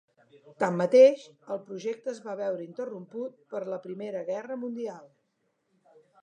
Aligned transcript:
Tanmateix, 0.61 1.25
el 1.55 1.59
projecte 1.67 2.11
es 2.13 2.21
va 2.29 2.35
veure 2.39 2.65
interromput 2.69 3.37
per 3.53 3.63
la 3.75 3.79
Primera 3.85 4.25
Guerra 4.31 4.59
Mundial. 4.65 5.07